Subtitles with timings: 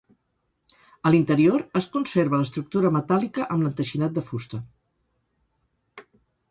[1.09, 4.65] A l'interior es conserva l'estructura metàl·lica amb l'enteixinat de fusta.